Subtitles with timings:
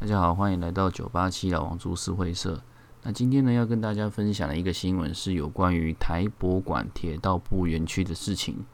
[0.00, 2.60] 大家好，欢迎来到九八七老王株式会社。
[3.04, 8.66] 那今天呢，要跟大家分享的一个新闻是有关于台博馆铁道部园区的事情。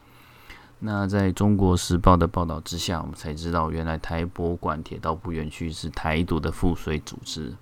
[0.78, 7.54] 那在中国时报的报道之下，我们才知道，原来台博馆铁道部园区是台独的赋税组织。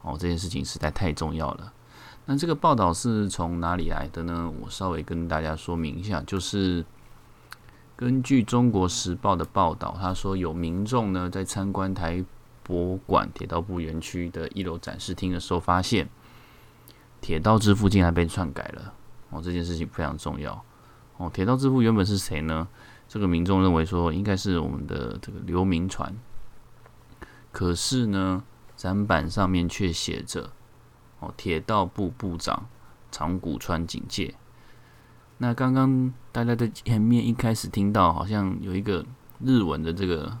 [0.00, 1.74] 哦，这件事情实在太重要了。
[2.24, 4.50] 那这个报道是从哪里来的呢？
[4.62, 6.82] 我稍微跟大家说明一下，就是
[8.02, 12.24] 根据中国时报的报道，他说有民众呢在参观台
[12.64, 16.08] 博馆铁道部园区的一楼展示厅的时候，发现
[17.20, 18.92] 铁道之父竟然被篡改了。
[19.30, 20.64] 哦，这件事情非常重要。
[21.16, 22.66] 哦，铁道之父原本是谁呢？
[23.06, 26.12] 这个民众认为说应该是我们的这个刘铭传，
[27.52, 28.42] 可是呢，
[28.74, 30.50] 展板上面却写着。
[31.20, 32.66] 哦，铁道部部长
[33.12, 34.34] 长谷川警戒。
[35.38, 39.04] 那刚刚大家在前面一开始听到，好像有一个
[39.40, 40.38] 日文的这个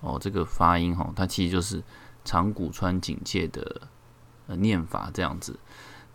[0.00, 1.82] 哦，这个发音哈，它其实就是
[2.24, 3.82] 长谷川警戒的
[4.46, 5.58] 呃念法这样子。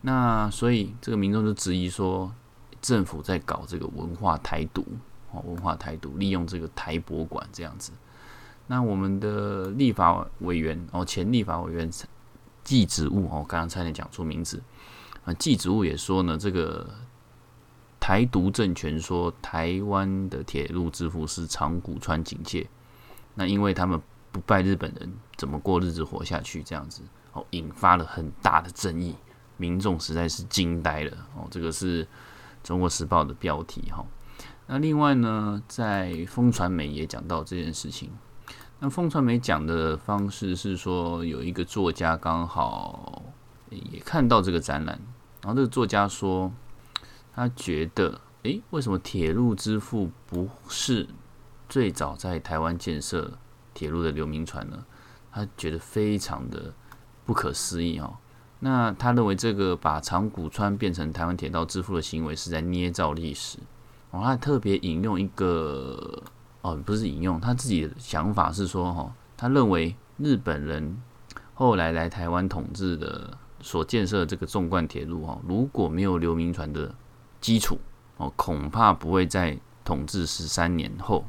[0.02, 2.34] 那所以这个民众就质疑说，
[2.82, 4.86] 政府在搞这个文化台独
[5.32, 7.92] 哦，文化台独，利用这个台博馆这样子。
[8.68, 11.90] 那我们的立法委员哦，前立法委员。
[12.64, 14.62] 季子务哦，刚刚差点讲错名字
[15.26, 15.34] 啊。
[15.34, 16.88] 季子务也说呢，这个
[18.02, 22.68] 台独政权说台湾的铁路之父是长谷川警戒，
[23.36, 26.64] 那因为他们不拜日本人，怎么过日子活下去？
[26.64, 29.16] 这样子哦，引发了很大的争议，
[29.56, 31.48] 民众实在是惊呆了哦。
[31.52, 32.06] 这个是
[32.64, 34.04] 中国时报的标题哈。
[34.66, 38.10] 那另外呢，在风传媒也讲到这件事情。
[38.80, 43.22] 那风传媒讲的方式是说，有一个作家刚好
[43.70, 45.00] 也看到这个展览，
[45.44, 46.52] 然后这个作家说，
[47.34, 51.08] 他觉得，诶，为什么铁路之父不是
[51.70, 53.32] 最早在台湾建设
[53.74, 54.86] 铁路的刘铭传呢？
[55.32, 56.74] 他觉得非常的
[57.26, 58.18] 不可思议哦。
[58.60, 63.58] 那他认为这个把长谷川变成台湾铁道之父的行为是在捏造历史。
[64.12, 66.22] 哦，他特别引用一个。
[66.64, 70.96] 哦，不是引用他自己的想法是说，哈，他认为日本人
[71.56, 76.94] 后来来台湾统治的所建设的这个纵贯铁路，哈，如果没有刘铭传的
[77.42, 77.78] 基础，
[78.16, 81.26] 哦，恐怕不会在统治十三年后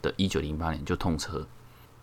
[0.00, 1.46] 的一九零八年就通车。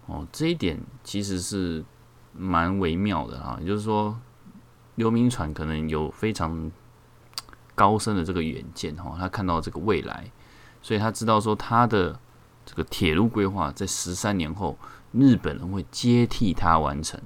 [0.06, 1.84] 哦，这一点其实是
[2.32, 4.20] 蛮微妙的啊，也就是说，
[4.96, 6.72] 刘铭传可能有非常
[7.74, 10.30] 高深的这个远见，哈，他看到这个未来，
[10.84, 12.20] 所以他知道说他的。
[12.68, 14.76] 这个铁路规划在十三年后，
[15.12, 17.22] 日本人会接替他完成。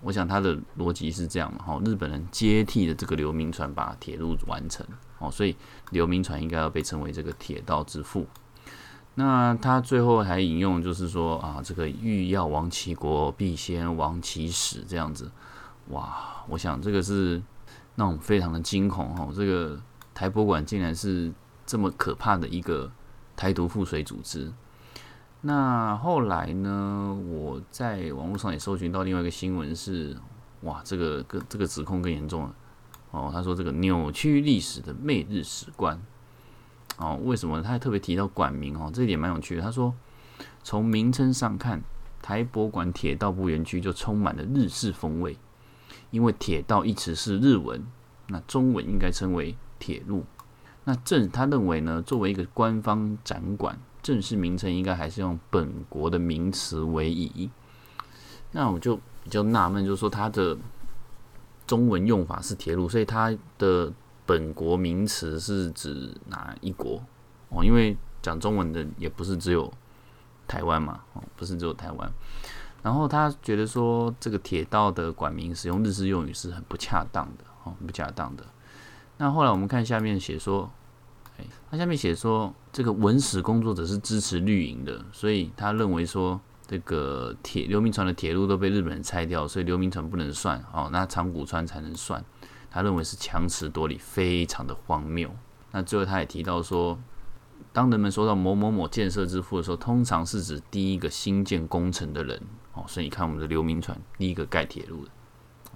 [0.00, 4.86] 我想他的逻辑是这样的哈，日本人接替的这个刘铭传把铁路完成
[5.20, 5.56] 哦，所以
[5.90, 8.26] 刘铭传应该要被称为这个铁道之父。
[9.14, 15.30] 那他最后还引用就是说啊，这个欲要亡其国，必先亡其史这样子。
[15.90, 17.40] 哇，我想这个是
[17.94, 19.80] 那种非常的惊恐哈，这个
[20.12, 21.32] 台博馆竟然是
[21.64, 22.90] 这么可怕的一个
[23.36, 24.52] 台独附水组织。
[25.42, 27.18] 那后来呢？
[27.26, 30.14] 我在网络上也搜寻到另外一个新闻是，
[30.60, 32.54] 哇，这个更这个指控更严重了
[33.10, 33.30] 哦。
[33.32, 36.00] 他说这个扭曲历史的媚日史观
[36.98, 37.62] 哦，为什么？
[37.62, 39.62] 他还特别提到馆名哦，这一点蛮有趣的。
[39.62, 39.94] 他说，
[40.62, 41.82] 从名称上看，
[42.20, 45.36] 台博馆铁道部园区就充满了日式风味，
[46.10, 47.86] 因为铁道一词是日文，
[48.28, 50.24] 那中文应该称为铁路。
[50.84, 53.78] 那正他认为呢，作为一个官方展馆。
[54.02, 57.50] 正式名称应该还是用本国的名词为宜。
[58.52, 60.56] 那我就比较纳闷，就是说它的
[61.70, 63.92] 中文用法是铁路，所以它的
[64.26, 67.00] 本国名词是指哪一国？
[67.50, 69.72] 哦，因为讲中文的也不是只有
[70.48, 72.12] 台湾嘛，哦，不是只有台湾。
[72.82, 78.44] 然后他觉得说，这个铁道的管名使用日式用语是很不恰当的，哦，不恰当的。
[79.18, 80.68] 那后来我们看下面写说。
[81.38, 86.38] 哎他下面写说，这个文史工作者是支持绿营的，所以他认为说，
[86.70, 92.24] 这个铁刘铭传的铁路都被日本人拆掉，所以刘铭传不能算哦，那长谷川才能算。
[92.70, 95.28] 他认为是强词夺理，非常的荒谬。
[95.72, 96.96] 那最后他也提到说，
[97.72, 102.40] 当人们说到某某某建设之父的时候，通常是指第一个新建工程的人
[102.74, 105.10] 哦，所以你看我们的刘铭传第一个盖铁路的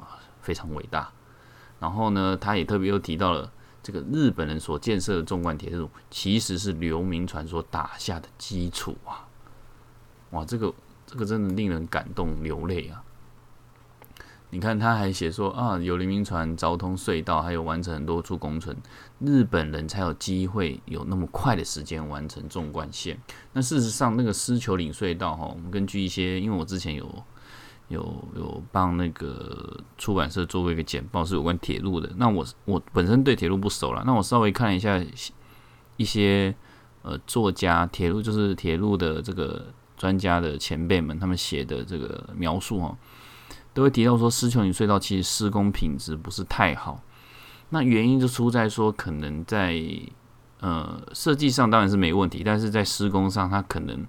[0.00, 1.10] 啊，非常伟大。
[1.80, 3.50] 然后呢，他也特别又提到了。
[3.82, 9.28] 这个日本人所建设的纵贯铁路，其实是刘铭传所打下的基础啊！
[10.30, 10.72] 哇，这个
[11.06, 13.02] 这个真的令人感动流泪啊！
[14.50, 18.76] 你看他还写说啊，有黎明船昭通隧道，还有完成很多处工程，
[19.18, 23.18] 日本人才有机会有那么快的时间完成纵贯线。
[23.52, 27.24] 那事实上，那个狮球岭隧道哈，我们根据一些，因为我之前有
[27.88, 32.08] 有有帮那个出版社做过一个简报，是有关铁路的。
[32.16, 35.04] 那我我本身对铁路不熟了，那我稍微看了一下
[35.96, 36.54] 一些
[37.02, 42.96] 呃作家，铁路就是铁路的这个专家的前辈们，他们写的这个描述哈。
[43.72, 47.02] 都会提到说，狮球岭隧道其实施工品质不是太好。
[47.70, 49.76] 那原因就出在说，可能在
[50.60, 54.06] 呃设计上当然是没问题，但是在施工上，它可能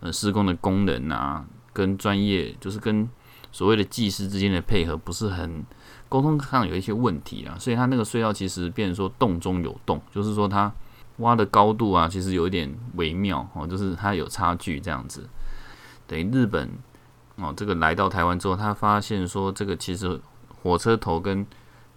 [0.00, 3.08] 呃施工的工人啊，跟专业就是跟
[3.50, 5.64] 所谓的技师之间的配合不是很
[6.10, 10.70] 沟通上有一些问题啊，所以它那个隧道其实变成说洞中有洞，就是说它
[11.18, 15.28] 挖的高度啊，其实有一点微妙哦，就是它有差距这样子。
[16.06, 16.70] 等于日本。
[17.38, 20.18] 哦，这个来到台湾之后，他发现说，这个其实
[20.62, 21.46] 火车头跟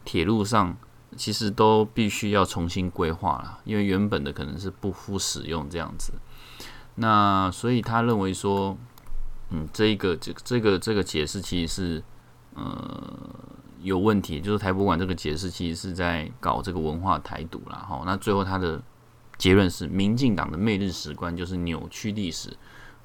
[0.03, 0.75] 铁路上
[1.15, 6.11] 其实都必须要重新规划了，因为原本的可能是不敷使用这样子。
[6.95, 8.75] 那所以他认为说，
[9.51, 12.03] 嗯，这一个这这个这个解释其实是
[12.55, 13.01] 呃
[13.81, 17.77] 有问题，就是台博馆这个解释其实是在搞这个文化台独啦。
[17.77, 18.81] 哈，那最后他的
[19.39, 22.55] 结论是，民进党的媚日史观就是扭曲历史。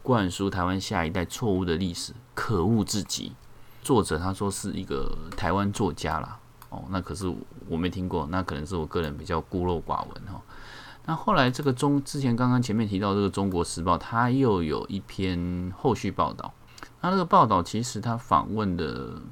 [0.02, 3.32] 灌输台湾下一代错误的历史，可恶至极。
[3.80, 6.38] 作者他说是一个台湾作家啦，
[6.68, 7.34] 哦，那可是
[7.68, 10.42] 我没听过，那可能是我个人比较孤陋寡闻哈。
[11.06, 16.52] 那后来这个中之前刚刚前面提到这个《中国时报》，他又有一篇后续报道。
[17.00, 19.22] 那那个报道其实他访问的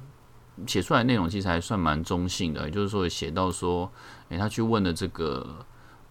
[0.65, 3.91] 写出来内容其实还算蛮中性的，也就是说写到说，
[4.29, 5.63] 诶，他去问了这个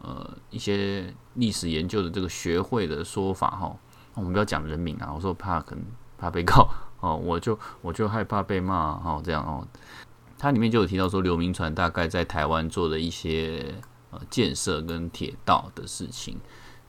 [0.03, 3.77] 呃一些历史研究的这个学会的说法哈。
[4.15, 5.83] 我们不要讲人名啊，我说怕可能
[6.19, 6.69] 怕被告
[7.01, 9.67] 哦，我就我就害怕被骂哦，这样哦。
[10.39, 13.75] 它里面就有提到说，刘铭传大概在台湾做的一些
[14.11, 16.39] 呃建设跟铁道的事情。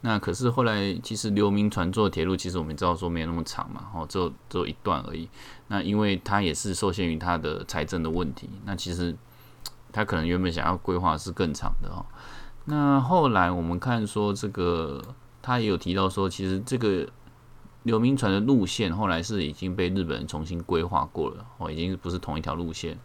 [0.01, 5.29] 那可是后来其实刘铭传做铁路，其实我们知道说没有那么长嘛，哦，只有只有一段而已。
[5.69, 9.15] 那因为他也是受限于他的财政的问题，那其实
[9.93, 12.05] 他可能原本想要规划是更长的哦。
[12.65, 15.01] 那后来我们看说这个。
[15.45, 17.05] 他也有提到说，其实这个
[17.81, 22.97] 刘铭传的路线后来是已经被日本人重新规划过了，哦，已经不是同一条路线。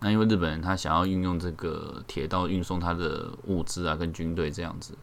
[0.00, 4.96] 那因为日本人他想要运用这个铁道运送他的物资啊，跟军队这样子。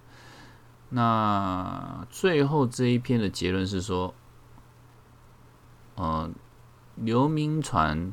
[0.89, 4.15] 那最后这一篇的结论是说，
[5.93, 6.27] 呃，
[6.95, 8.11] 刘铭传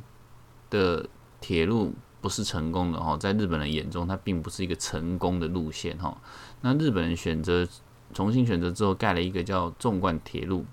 [0.68, 1.08] 的
[1.40, 6.16] 铁路不是成功的哈，在日本人眼中，它并不是一个成功的路线哈。
[6.60, 7.66] 那日本人选择。
[8.14, 10.64] 重新选择之后，盖了一个叫纵贯铁路。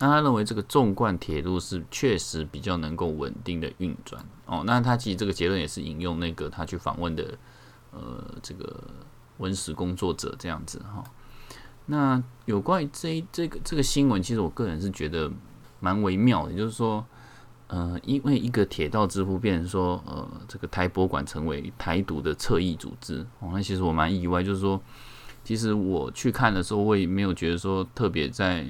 [0.00, 4.64] 那他认为这个纵贯铁路是确实比较能够稳定的运转哦。
[4.66, 7.38] 那他其实这个结论也是引用那个他去访问的
[7.92, 8.76] 呃这个
[9.38, 11.04] 文史工作者这样子哈。
[11.86, 15.30] 那有关于这这个这个新闻，其实我个人是觉得
[15.78, 17.06] 蛮微妙的，就是说
[17.68, 24.80] 呃，因为一个铁道之父变成说呃这个台博馆成为台独的侧翼组织哦，那其实我蛮意外，就是说。
[25.46, 28.66] 其实我去看的时候，我也没有觉得说特别在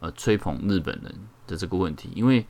[0.00, 1.14] 呃吹捧日本人
[1.46, 2.46] 的这个问题，因为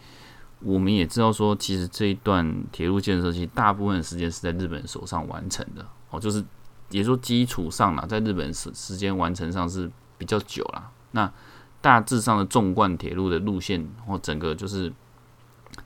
[0.60, 6.44] 我们也知道说，其实这一段铁路建设其实大部分时间是在日本手上完成的哦，就是
[6.90, 10.92] 也说基础上啦，在日本时时间完成上是比较久啦。
[11.10, 11.32] 那
[11.80, 14.92] 大致上的纵贯铁路的路线或整个就是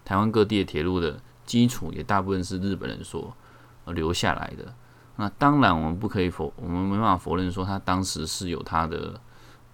[0.04, 3.34] 台湾各地的铁路的基础，也大部分是日本人所
[3.86, 4.74] 留下来的。
[5.16, 9.20] 那当然，我们不可以否，我们没办法否认说他当时是有他的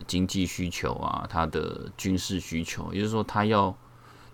[0.07, 3.77] 经济需求啊，他的军事需求，也就是说，他要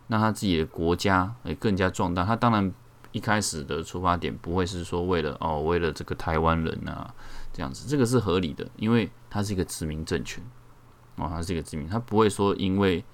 [0.07, 2.25] 让他自己的国家诶更加壮大。
[2.25, 2.73] 他当然
[3.11, 7.13] 一开始的出发点不会是说为了哦，为了这个台湾人啊
[7.53, 10.45] 这样子，这个是合理的，因为他是一个殖民政权
[11.17, 13.05] 哦，他是一个殖民，他不会说因为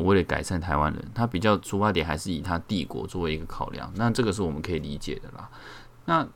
[0.00, 5.48] 为了改善台湾人，他比较出发点还是以他帝国作为一个考量，那这个是我们可以理解的啦。
[6.04, 6.26] 那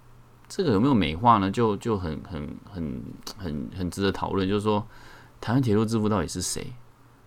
[0.48, 1.50] 这个有没有美化呢？
[1.50, 3.02] 就就很很很
[3.36, 4.48] 很很值得讨论。
[4.48, 4.86] 就是说，
[5.40, 6.72] 台湾铁路之父到底是谁？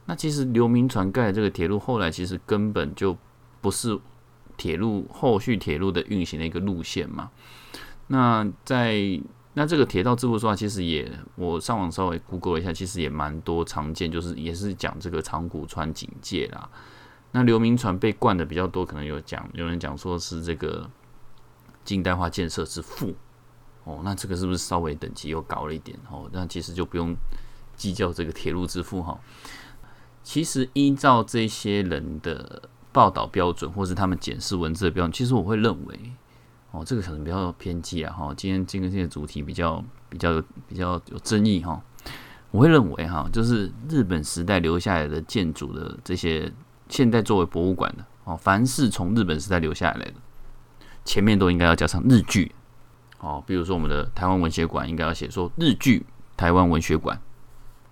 [0.06, 3.16] 那其实刘铭传盖的这个铁路，后来其实根本就
[3.62, 4.00] 不是
[4.58, 7.30] 铁路后续铁路的运行的一个路线嘛。
[8.08, 9.22] 那在
[9.54, 16.70] 那这个铁道之父说话，其实也我上网稍微 Google 一下，其实也蛮多常见，就是也是讲这个长谷川警戒啦。
[17.32, 20.90] 那刘铭传被灌的比较多，可能有讲有人讲说是这个。
[21.84, 23.12] 近代化建设之父，
[23.86, 25.98] 哦，那这个是不是稍微等级又高了一点？
[26.12, 27.16] 哦，那其实就不用
[27.76, 29.20] 计较这个铁路之父哈。
[30.22, 36.14] 其实依照这些人的报道标准，或是他们检视文字的标准，其实我会认为，
[36.72, 41.82] 哦，这个可能比较偏激啊，哈，今天今天这个主题比较比较比较有争议哈，
[42.50, 46.52] 我会认为哈，就是日本时代留下来的建筑的这些，
[46.88, 50.14] 现在作为博物馆的哦，凡是从日本时代留下来的，
[51.04, 52.54] 前面都应该要加上日剧，
[53.20, 56.06] 哦，比如说我们的台湾文学馆应该要写说日剧
[56.38, 57.20] 台湾文学馆，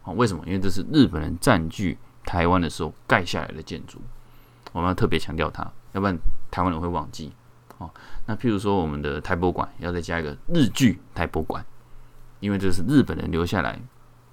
[0.04, 0.42] 哦，为什么？
[0.46, 4.00] 因为这是日本人占据台湾的时候盖下来的建筑。
[4.72, 6.18] 我们要特别强调它，要不然
[6.50, 7.34] 台湾人会忘记
[7.80, 7.90] 哦。
[8.28, 11.66] 那譬如说，我们的台博馆要再加一个日剧台博馆，
[12.40, 13.82] 因为这是日本人留下来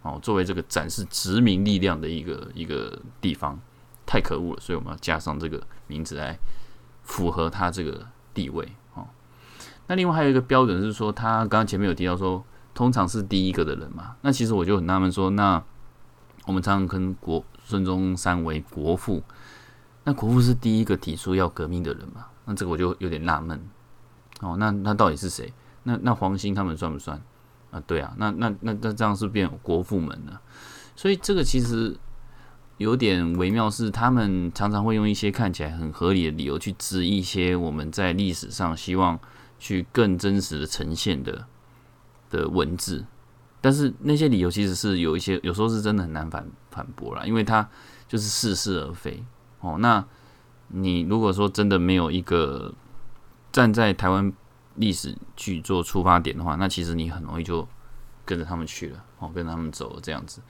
[0.02, 3.58] 哦，作为这个展示殖民力量的一个一个地方，
[4.04, 6.38] 太可恶了，所以我们要加上这个名字来
[7.02, 9.06] 符合它这个地位哦。
[9.86, 14.16] 那另外还有一个标准是说，他刚刚前面有提到说，通常是第一个的人嘛。
[14.20, 15.62] 那其实我就很纳闷说，那
[16.44, 19.22] 我们常常跟国孙中山为国父。
[20.04, 22.26] 那国父是第一个提出要革命的人嘛？
[22.46, 23.60] 那这个我就有点纳闷
[24.40, 24.56] 哦。
[24.56, 25.52] 那那到底是谁？
[25.82, 27.20] 那那黄兴他们算不算
[27.70, 27.80] 啊？
[27.86, 30.40] 对啊，那那那那这样是变国父们了。
[30.96, 31.96] 所以这个其实
[32.78, 39.18] 有点微妙，是他们常常会用一些看起来很合理的理由去指一些我们在历史上希望
[39.58, 41.46] 去更真实的呈现的
[42.30, 43.04] 的文字，
[43.60, 47.68] 但是那些理由其实是有一些有时候是真的很难反反驳了，因为它
[48.08, 49.24] 就是似是而非。
[49.60, 50.04] 哦，那
[50.68, 52.74] 你如果说真的没有一个
[53.52, 54.32] 站在台湾
[54.74, 57.66] 历史去做出发点的话，那其实你很容易就
[58.24, 60.40] 跟着他们去了，哦，跟他们走了这样子。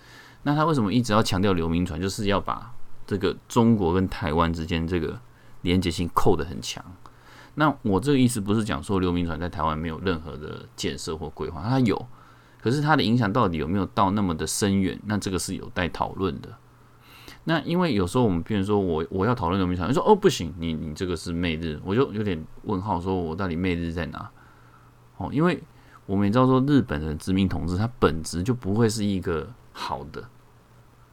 [0.42, 2.72] 那他为什么一直要强调刘铭传，就是要把
[3.06, 5.20] 这个中国跟台湾之间这个
[5.62, 6.84] 连结性扣得很强？
[7.54, 12.06] 那我这个意思不是讲说刘铭传在台湾没有任何的建设或规划，他有，
[12.60, 15.00] 可是他的影响到底有没有到那么的深远？
[15.04, 16.50] 那这个是有待讨论的。
[17.48, 24.28] 那因为有时候我们譬如说我我要讨论农民场，你说哦不行，你你这个是媚日，我就有点问号，说我到底媚日在哪？
[25.16, 25.62] 哦，因为
[26.06, 30.24] 我们也知道说日本的殖民统治，它本质就不会是一个好的。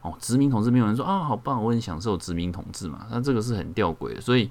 [0.02, 4.20] 哦，殖民统治没有人说啊好棒，我很享受殖民统治嘛，那这个是很吊诡的。
[4.20, 4.50] 所以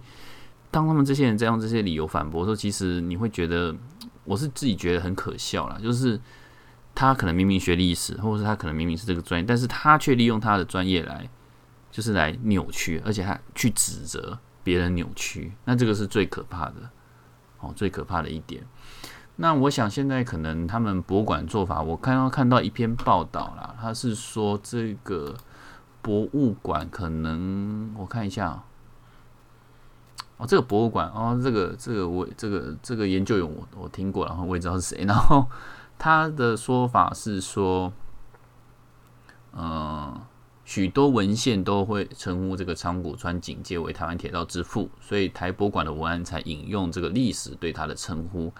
[0.71, 3.75] 当他们这些人在用这些理由反驳的时候，其实你会觉得
[4.23, 6.17] 我是自己觉得很可笑啦，就是
[6.95, 11.29] 他可能明明学历史，或者是他可能明明是这个专业，但是他却利用他的专业来。
[11.93, 16.89] 就是来扭曲，而且还去指责别人扭曲，那这个是最可怕的
[17.59, 18.65] 哦，最可怕的一点。
[19.35, 25.35] 那我想现在可能他们博物馆做法，我看到看到一篇报道啦，他是说这个
[26.01, 28.63] 博物馆可能我看一下
[30.37, 35.45] 哦，这个博物馆哦，这个这个我这个这个研究员我我听过，然后我也知道是谁，然后
[35.99, 37.93] 他的说法是说，
[39.55, 40.19] 嗯。
[40.65, 48.51] 许多文献都会称呼这个长谷川警戒为台湾铁道之父，所以台博馆的文案才引用这个历史对他的称呼。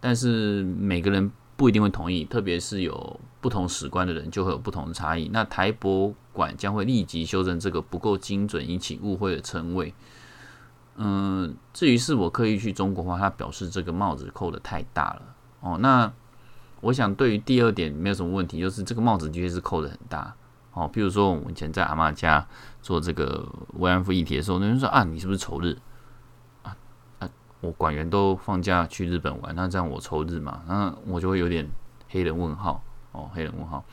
[0.00, 5.28] 但是每个人不一定会同意，特别是有不同史观的人就会有不同的差异。
[5.32, 9.92] 那台博馆将会立即修正这个不够精准、引起误会的称谓。
[10.96, 15.22] 嗯，至于是我刻意去中国化，他表示这个帽子扣的太大了。
[15.60, 16.12] 哦，那
[16.80, 20.34] 我想对于第二点没有什么问题，就是这个帽子的确是扣的很大。
[20.74, 22.46] 哦，比如说我们以前在阿妈家
[22.80, 25.76] 做这个慰安妇议题的时候，那人说啊，你是不是仇日
[26.62, 26.74] 啊？
[27.18, 27.28] 啊，
[27.60, 30.62] 我馆员都放假去日本玩，那这样我仇日嘛？
[30.66, 31.68] 那我就会有点
[32.08, 33.84] 黑人问号哦，黑人问号，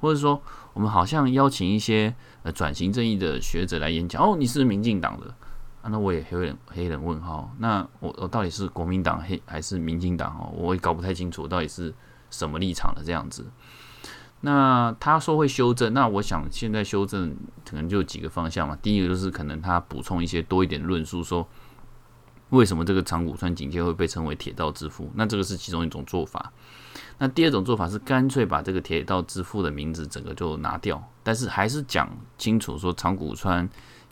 [0.00, 0.42] 或者说
[0.74, 5.34] 我们好像邀请一些呃转型正义的学者来演讲，哦，你是民进党的
[5.80, 5.88] 啊？
[5.88, 10.36] 那我也黑人黑人问号，那我我到底是国民党黑还是民进党？
[10.38, 11.94] 哦，我也搞不太清楚到底是
[12.28, 13.46] 什么立场的这样子。
[14.42, 17.34] 那他说会修正，那我想现在修正
[17.68, 18.78] 可能就几个方向嘛。
[18.80, 21.48] 第一个就是可能他补充一些多一点论述，说
[22.50, 26.52] 为什么这个长谷川警戒会被称为铁道之父，那这个是其中一种做法。
[27.18, 33.68] 那第二种做法是干脆把这个铁道之父的名字整个就拿掉，但是还是讲清楚说长谷川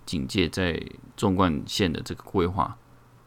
[0.06, 0.82] 警戒在
[1.16, 2.76] 纵贯线的这个规划。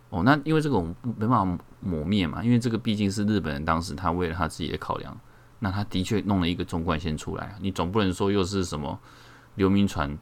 [0.10, 5.16] 哦，那因为这个我们没办法抹灭嘛，因为这个毕竟是日本人当时他为了他自己的考量。
[5.60, 9.00] 那他的确弄了一个中冠线出来，你总不能说又是什么
[9.56, 10.18] 刘铭传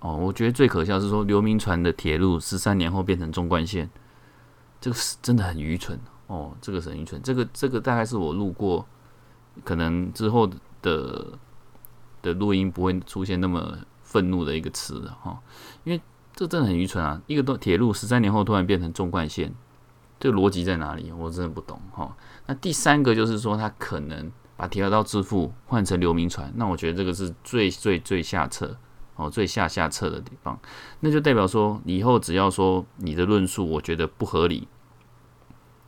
[0.00, 0.16] 哦？
[0.16, 3.88] 我觉得最可笑是说刘铭传的铁路十三年后变成中冠线，
[4.80, 7.20] 这个是真的很愚蠢哦，这个是很愚蠢。
[7.22, 8.86] 这个这个大概是我路过，
[9.64, 10.50] 可能之后
[10.82, 11.26] 的
[12.20, 15.40] 的录音不会出现那么愤怒的一个词哈，
[15.84, 16.00] 因为
[16.34, 17.22] 这真的很愚蠢啊！
[17.26, 19.54] 一个都铁路十三年后突然变成中贯线。
[20.20, 21.12] 这个逻辑在哪里？
[21.12, 22.16] 我真的不懂哈。
[22.46, 28.76] 那第三个就是说，他可能把铁道支付换成流民船，那我觉得这个是最最最下策
[29.16, 30.58] 哦，最下下策的地方，
[31.00, 34.68] 那就代表说，以后只要说你的论述我觉得不合理，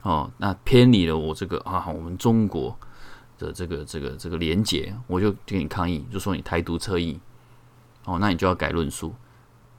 [0.02, 2.76] 哦，那偏离了我这个啊，我们中国
[3.38, 7.20] 的这个这个这个连结，我就给你抗议，就说你台独侧翼，
[8.04, 9.14] 哦，那你就要改论述。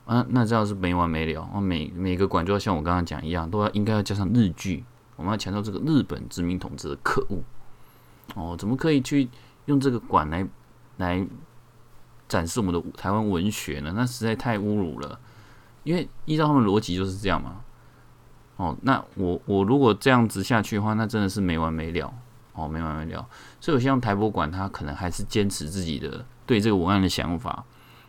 [0.05, 4.85] 啊，那这样是没完没了，哦，每每个馆就要像我刚刚讲一样，都要应该要加上日剧，
[5.17, 7.43] 我们要强调这个日本殖民统治的可恶，
[8.35, 9.27] 哦，怎么可以去
[9.65, 10.47] 用这个馆来
[10.95, 11.27] 来？
[12.29, 13.93] 展示我们的台湾文学呢？
[13.95, 15.17] 那实在太侮辱了。
[15.85, 17.61] 因为依照他们逻辑就是这样嘛。
[18.57, 22.13] 哦，那我我如果这样子下去的话，那真的是没完没了。
[22.51, 23.25] 哦，没完没了。
[23.61, 27.63] 所以我希望台博馆他可能还是坚持自己的对这个文案的想法，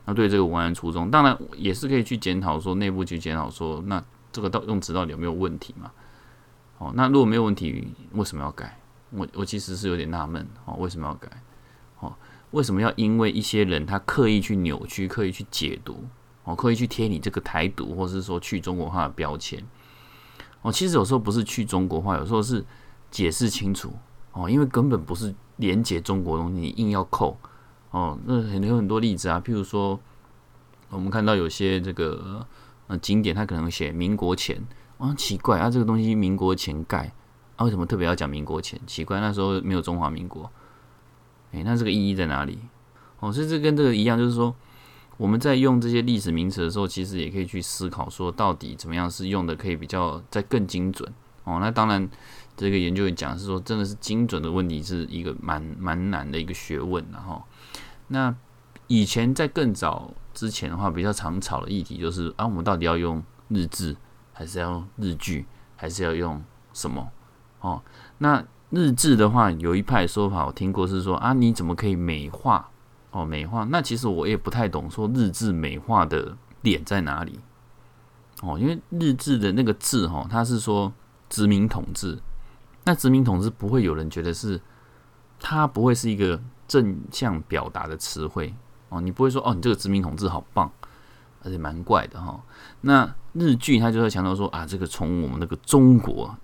[0.07, 5.93] 那对这个文案初衷，当然也是可以去检讨说内部去检讨说，那这个到用词到底有没有问题嘛？
[6.79, 8.79] 哦，那如果没有问题，为什么要改？
[9.11, 11.31] 我我其实是有点纳闷哦，为什么要改？
[12.01, 12.15] 哦。
[12.53, 16.03] 为什么要因为一些人他刻意去扭曲、刻意去解读，
[16.45, 19.63] 哦，刻意去贴你这个台独，或是说去中国化的标签？
[20.63, 22.65] 哦，其实有时候不是去中国化，有时候是
[23.11, 23.93] 解释清楚
[24.33, 27.39] 哦，因为根本不是连接中国东西，你硬要扣
[27.91, 30.01] 哦，那很有很多例子啊，譬如说
[30.89, 32.47] 我们看到有些这个
[32.87, 34.59] 呃景点，它可能写民国前，
[34.99, 37.13] 啊奇怪啊，这个东西民国前盖，
[37.57, 38.79] 啊为什么特别要讲民国前？
[38.87, 40.51] 奇怪，那时候没有中华民国。
[41.53, 42.59] 诶，那这个意义在哪里？
[43.21, 44.55] 哦，所以这跟这个一样，就是说
[45.17, 51.11] 我们在用这些历史名词的时候，其实也可以去思考说，到底怎么样是用的可以比较再更精准
[51.45, 51.59] 哦。
[51.61, 52.09] 那当然，
[52.57, 57.43] 这个研究也讲是说，真的是精准的问题是一个蛮蛮难的一个学问，然后
[58.09, 58.35] 那
[58.89, 63.97] 以前在更早之前的话，比较常吵的议题就是啊，我们到底要用日志，
[64.39, 66.41] 还是要日剧，还是要用
[66.73, 67.11] 什么？
[67.59, 67.83] 哦，
[68.19, 68.45] 那。
[68.71, 72.69] 日志的话，有一派说法我听过是说啊，你怎么可以美化
[73.13, 73.25] 哦？
[73.25, 77.41] 美化那其实我也不太懂，说日志美化的点在哪里
[78.43, 78.59] 哦？
[78.59, 80.93] 因为日志的那个字哈，它是说
[81.31, 82.19] 殖民统治，
[82.85, 84.61] 那殖民统治不会有人觉得是
[85.41, 88.55] 它不会是一个正向表达的词汇
[88.91, 90.71] 哦，你不会说哦，你这个殖民统治好棒，
[91.43, 92.43] 而且蛮怪的哈。
[92.83, 96.37] 那日剧他就会强调说啊，这个从我们那个中国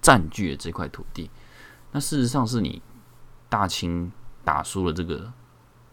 [0.00, 1.30] 占据了这块土地。
[1.92, 2.80] 那事实上是你
[3.48, 4.10] 大清
[4.44, 5.32] 打输了这个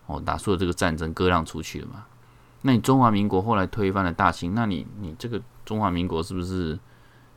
[0.06, 2.06] 哦，打输了这个战争，割让出去了嘛？
[2.62, 6.78] 那你中华民国后来推翻了大清，那你你这个中华民国是不是？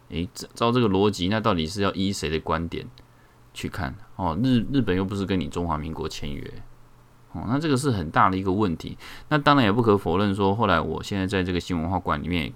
[0.09, 2.85] 诶，照这个逻辑，那到底是要依谁的观点
[3.55, 3.95] 去看？
[4.17, 6.63] 哦，日日本又不是跟你中华民国签约，
[7.33, 8.97] 哦，那这个是很大的一个问题。
[9.29, 12.53] 那当然也不可否认说，后来我现在在这个新文化馆里面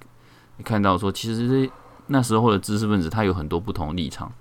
[0.64, 1.70] 看到说，其实
[2.08, 4.32] 那时候的知识分子他有很多不同立场。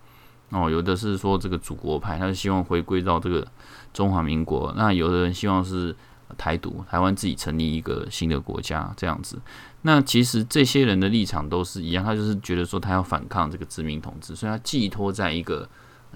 [0.49, 3.47] 哦，有的是说这个祖国派，他是希望回归到这个
[3.91, 5.95] 中华民国；那有的人希望是
[6.37, 9.39] 台独，台湾自己成立一个新的国家这样子。
[9.81, 15.67] 那其实这些人的立场都是一样，他就是觉得说他要反抗这个殖民统治，所以他寄托在一个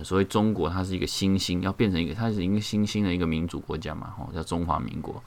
[0.03, 5.21] 所谓中国，它是一个新兴，要变成一个它是一个新兴的一个民主国家嘛，哦，叫中华民国。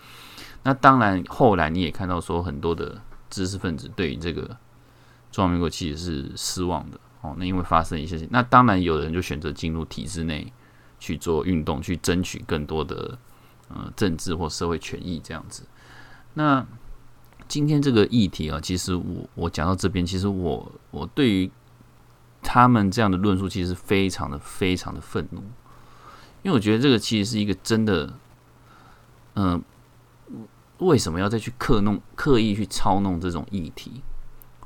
[0.62, 4.42] 那当然后来你也看到说很多的知识分子对于这个
[5.32, 7.00] 中华民国其实是失望的。
[7.22, 10.50] 哦，那因为发生一些事情，那当然有人就选择进入体制内
[10.98, 13.18] 去做运动，去争取更多的
[13.68, 15.62] 呃政治或社会权益这样子。
[16.32, 16.66] 那
[17.46, 21.50] 今天这个议题啊，其实我我讲到这边，其实我我对于
[22.42, 25.40] 他们这样的论述，其实非常的非常的愤怒，
[26.42, 28.14] 因为我觉得这个其实是一个真的，
[29.34, 29.62] 嗯，
[30.78, 34.02] 为什么要再去刻弄、刻意去操弄这种议题？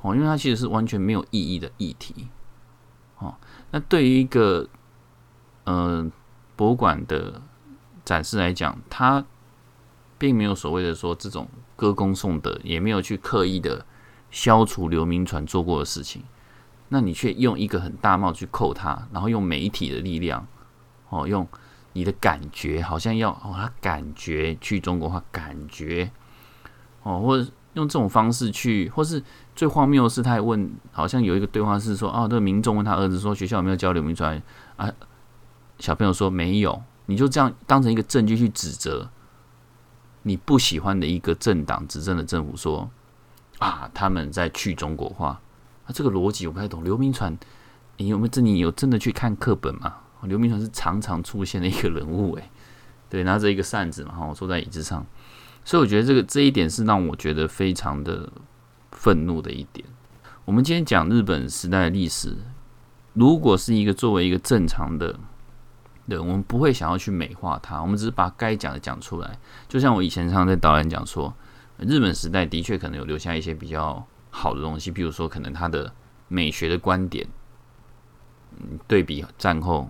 [0.01, 2.29] 哦，因为它其实是完全没有意义的议题。
[3.17, 3.35] 哦，
[3.71, 4.67] 那对于一个
[5.63, 6.09] 呃
[6.55, 7.41] 博物馆的
[8.03, 9.25] 展示来讲，它
[10.17, 13.85] 并没有所谓的说这种歌功颂德，也没有去刻意的
[14.31, 16.23] 消除刘铭传做过的事情。
[16.89, 20.47] 那你却用一个很大帽去扣他，然后用媒体的力量，
[21.09, 21.47] 哦，用
[21.93, 26.11] 你的感觉，好像要哦，他感觉去中国化，感觉
[27.03, 27.49] 哦，或者。
[27.75, 29.21] 用这种方式去，或是
[29.53, 34.41] 最荒谬的是，他还问，好像有一个对话是说，哦，这个民众问他儿子说，学校有没有教刘铭传
[34.77, 34.89] 啊？
[35.77, 39.09] 小朋友说没有，你就这样当成一个证据去指责
[40.21, 42.89] 你不喜欢的一个政党执政的政府说
[43.59, 45.41] 啊，他们在去中国化
[45.85, 46.83] 啊，这个逻辑我不太懂。
[46.83, 47.37] 刘铭传，
[47.97, 49.95] 你有没有这你有真的去看课本吗？
[50.23, 52.49] 刘铭传是常常出现的一个人物，诶，
[53.09, 55.05] 对，拿着一个扇子嘛，哈，坐在椅子上。
[55.63, 58.31] 所以我觉得这个这一点是让我觉得非常的
[58.91, 59.85] 愤怒的一点。
[60.45, 62.35] 我们今天讲日本时代的历史，
[63.13, 65.19] 如果是一个作为一个正常的
[66.07, 69.37] 人，我们不会想要去美化它，我们只是把该讲的讲出来。
[69.67, 71.33] 就像我以前常常在导演讲说，
[71.77, 75.93] 日本时代的确可能有留下一些比较好的东西，比如说可能他的
[76.27, 77.25] 美学的观点，
[78.51, 79.89] 嗯，对比战后，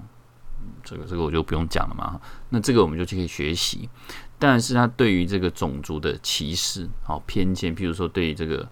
[0.83, 2.21] 这个这个我就不用讲了嘛。
[2.49, 3.89] 那这个我们就去可以学习，
[4.37, 8.69] 但是他对于这个种族的歧视、好偏见，譬如说对这个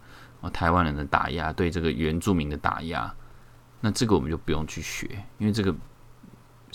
[0.52, 3.14] 台湾人的打压，对这个原住民的打压，
[3.82, 5.76] 那这个我们就不用去学，因为这个。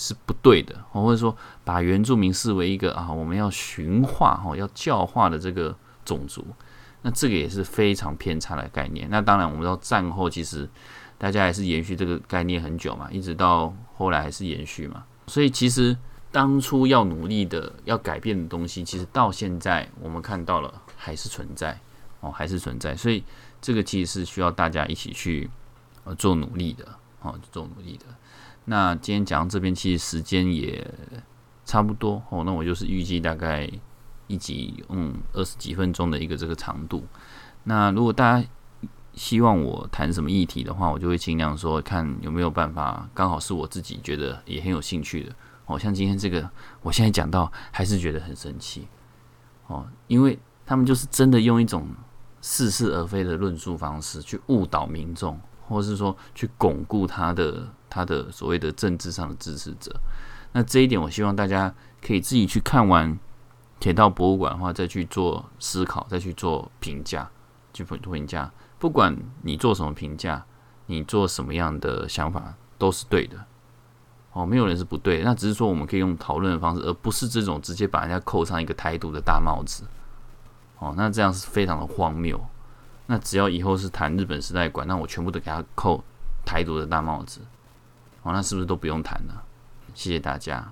[0.01, 6.47] 是不对的，或者说把原住民视为一个啊，我们要驯化哈，要教化的这个种族，
[7.09, 9.09] 那这个也是非常偏差的概念。
[9.11, 10.69] 那当然，我们知道战后其实
[11.17, 15.03] 大家还是延续这个概念很久嘛，一直到后来还是延续嘛。
[15.27, 15.97] 所以其实
[16.31, 21.81] 当初要努力的、要改变的东西，其实到现在我们看到了还是存在
[22.21, 22.95] 哦，还是存在。
[22.95, 23.25] 所以
[23.59, 25.49] 这个其实是需要大家一起去
[26.05, 26.87] 呃做努力的
[27.23, 28.05] 哦，做努力的。
[28.67, 30.87] 那今天讲到这边，其实时间也
[31.65, 32.45] 差不多哦。
[32.45, 33.67] 那我就是预计大概
[34.29, 37.05] 一集嗯二十几分钟的一个这个长度。
[37.65, 38.49] 那如果大家
[39.15, 45.35] 希望我谈什么议题的话，我就会尽量说看有没有办法，刚好是我自己觉得也很有兴趣的。
[45.67, 46.49] 哦，像今天这个，
[46.83, 48.87] 我现在讲到还是觉得很生气
[49.67, 51.89] 哦，因为他们就是真的用一种
[52.41, 55.39] 似是而非的论述方式去误导民众。
[55.69, 59.95] 或是说去巩固他的他的所谓的政治上的支持者，
[60.53, 63.19] 那这一点我希望大家可以自己去看完
[63.81, 67.29] 铁道博物馆的话，再去做思考，再去做评价，
[67.73, 68.51] 去评评价。
[68.79, 70.45] 不管你做什么评价，
[70.87, 73.37] 你做什么样的想法都是对的。
[74.33, 79.85] 哦，没有人是不对，那只是说我们可以用讨论的方式，而不是这种直接把人家扣上一个台独的大帽子。
[80.79, 82.41] 哦，那这样是非常的荒谬。
[83.07, 86.05] 那只要以后是谈日本时代馆，那我全部都给他扣
[86.45, 87.41] 台独的大帽子，
[88.23, 89.43] 哦，那是不是都不用谈了？
[89.95, 90.71] 谢谢大家。